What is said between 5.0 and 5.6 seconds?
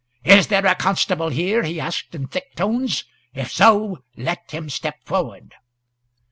forward."